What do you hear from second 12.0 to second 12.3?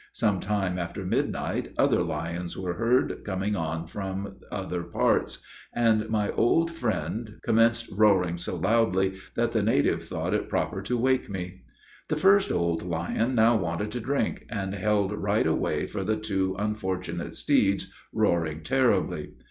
The